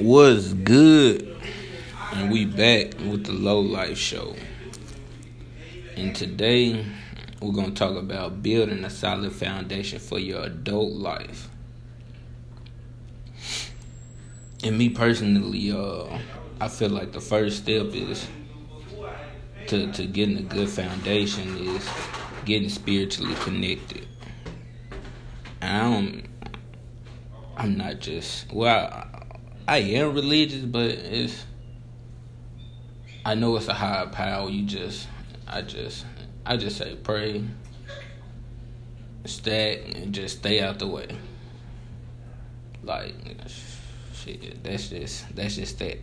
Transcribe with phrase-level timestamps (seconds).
[0.00, 1.36] Was good?
[2.14, 4.34] And we back with the Low Life Show.
[5.94, 6.86] And today
[7.42, 11.50] we're gonna talk about building a solid foundation for your adult life.
[14.64, 16.18] And me personally, uh,
[16.62, 18.26] I feel like the first step is
[19.66, 21.86] to to getting a good foundation is
[22.46, 24.08] getting spiritually connected.
[25.60, 26.24] And I don't
[27.58, 29.19] I'm not just well
[29.70, 31.44] I, am religious but it's
[33.24, 34.50] I know it's a higher power.
[34.50, 35.06] You just
[35.46, 36.04] I just
[36.44, 37.44] I just say pray,
[39.26, 41.06] stack, and just stay out the way.
[42.82, 43.14] Like
[44.12, 45.98] shit, that's just that's just that.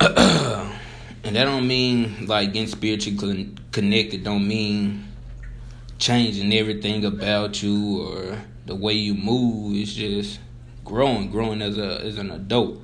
[0.00, 4.24] and that don't mean like getting spiritually connected.
[4.24, 5.06] Don't mean
[5.98, 9.76] changing everything about you or the way you move.
[9.76, 10.40] It's just
[10.92, 12.78] growing, growing as a as an adult.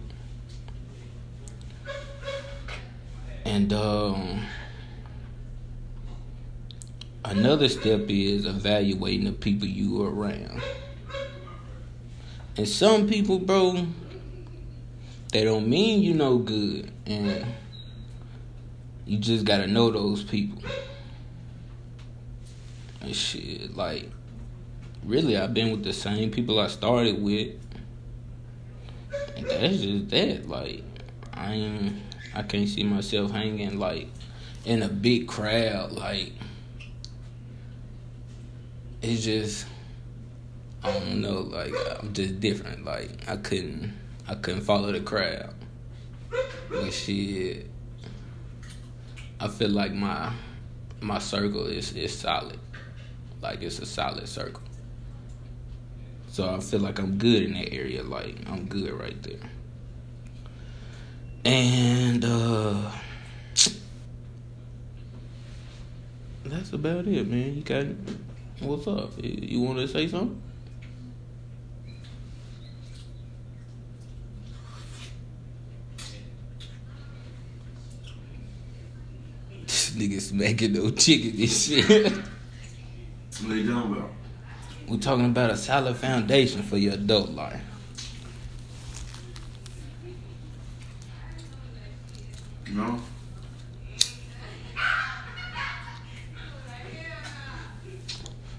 [3.44, 4.46] And um,
[7.22, 10.62] another step is evaluating the people you are around.
[12.56, 13.86] And some people, bro,
[15.32, 16.90] they don't mean you no good.
[17.06, 17.44] And
[19.04, 20.62] you just gotta know those people.
[23.02, 24.10] And shit, like,
[25.04, 27.54] really, I've been with the same people I started with.
[29.10, 30.48] That's just that.
[30.48, 30.84] Like,
[31.32, 31.96] I ain't.
[32.34, 34.08] I can't see myself hanging like
[34.64, 35.92] in a big crowd.
[35.92, 36.32] Like
[39.02, 39.66] it's just
[40.82, 41.40] I don't know.
[41.40, 42.84] Like I'm just different.
[42.84, 43.92] Like I couldn't
[44.28, 45.54] I couldn't follow the crowd.
[46.70, 47.66] But shit,
[49.40, 50.32] I feel like my
[51.00, 52.60] my circle is is solid.
[53.40, 54.62] Like it's a solid circle.
[56.38, 58.04] So I feel like I'm good in that area.
[58.04, 59.40] Like I'm good right there.
[61.44, 62.92] And uh
[66.44, 67.56] that's about it, man.
[67.56, 67.86] You got
[68.60, 69.14] what's up?
[69.20, 70.40] You want to say something?
[79.66, 82.12] This nigga smacking no chicken and shit.
[83.42, 84.17] What are you talking about?
[84.88, 87.60] We're talking about a solid foundation for your adult life.
[92.70, 92.98] No.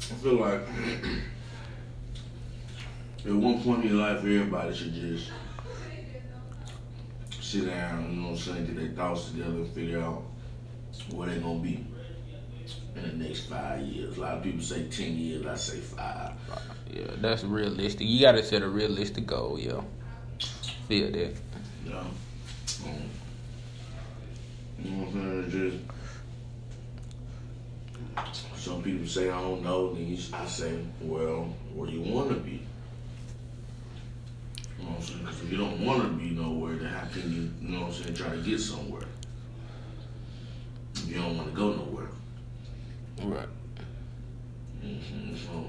[0.02, 0.62] I feel like
[3.26, 5.32] at one point in your life, everybody should just
[7.42, 10.22] sit down, you know what I'm saying, get their thoughts together and figure out
[11.12, 11.89] where they're going to be
[12.96, 14.18] in the next five years.
[14.18, 16.32] A lot of people say 10 years, I say five.
[16.92, 18.08] Yeah, that's realistic.
[18.08, 19.86] You gotta set a realistic goal, yo.
[20.88, 21.36] Feel that.
[21.86, 22.00] Yeah.
[22.00, 22.12] Um,
[24.84, 25.86] you know what I'm saying?
[28.34, 29.94] Just some people say I don't know.
[29.94, 32.52] Then you, I say, well, where you want to be?
[34.78, 35.26] You know what I'm saying?
[35.26, 37.96] 'Cause if you don't want to be nowhere, then how can you, you know what
[37.98, 39.04] I'm saying, try to get somewhere?
[40.96, 42.08] If you don't want to go nowhere.
[43.24, 43.50] Right.
[44.82, 45.66] hmm So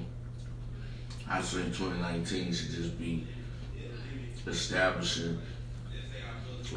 [1.50, 3.26] Say 2019 should just be
[4.46, 5.36] establishing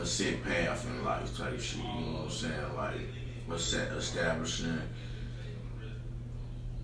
[0.01, 1.77] a set path in life type shit.
[1.77, 2.75] You know what I'm saying?
[2.75, 2.95] Like
[3.51, 4.81] a set establishing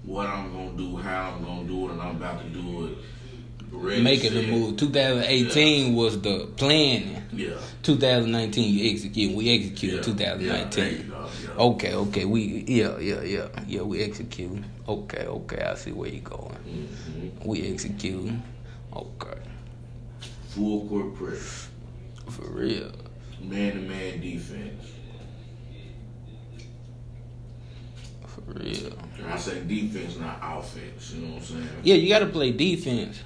[0.03, 2.97] what I'm gonna do, how I'm gonna do it, and I'm about to do it.
[3.71, 4.77] Ready, Making the move.
[4.77, 7.23] 2018 was the plan.
[7.31, 7.53] Yeah.
[7.83, 9.35] 2019 you execute.
[9.35, 10.01] We executed Yeah.
[10.03, 10.83] 2019.
[10.83, 11.49] Yeah, there you go, yeah.
[11.63, 12.25] Okay, okay.
[12.25, 13.47] We yeah, yeah, yeah.
[13.67, 14.63] Yeah, we execute.
[14.87, 15.61] Okay, okay.
[15.61, 16.55] I see where you're going.
[16.67, 17.45] Mhm.
[17.45, 18.31] We execute.
[18.95, 19.37] Okay.
[20.49, 21.67] Full court press,
[22.27, 22.91] For real.
[23.41, 24.83] man to man defense.
[28.25, 28.93] For real.
[29.27, 31.13] I say defense, not offense.
[31.13, 31.69] You know what I'm saying?
[31.83, 33.19] Yeah, you got to play defense.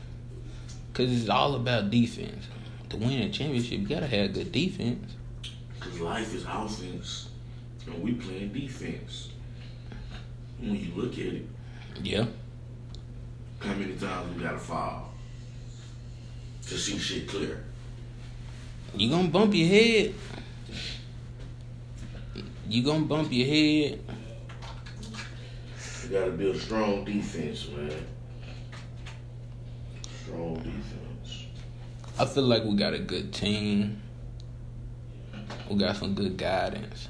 [0.94, 2.46] Cuz it's all about defense.
[2.90, 5.13] To win a championship, you got to have good defense.
[5.74, 7.30] Because life is offense,
[7.86, 9.30] and we playing defense.
[10.60, 11.48] When you look at it,
[12.04, 12.25] Yeah.
[13.60, 15.13] how many times we gotta fall
[16.68, 17.66] to see shit clear?
[18.95, 20.13] You going to bump your head.
[22.69, 24.00] You going to bump your head.
[26.04, 27.92] You gotta build a strong defense, man.
[30.24, 30.62] Strong.
[32.19, 34.01] I feel like we got a good team.
[35.69, 37.09] We got some good guidance.